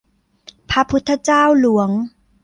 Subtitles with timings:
[0.69, 1.89] พระพุทธเจ้าหลวง